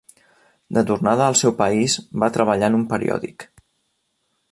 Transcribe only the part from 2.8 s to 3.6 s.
periòdic.